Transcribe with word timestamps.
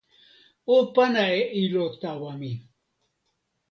o 0.75 0.77
pana 0.95 1.23
e 1.39 1.41
ilo 1.63 1.85
tawa 2.01 2.31
mi 2.39 2.51